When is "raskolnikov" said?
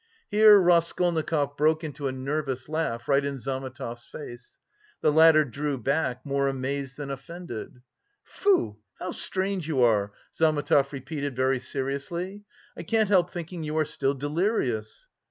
0.59-1.55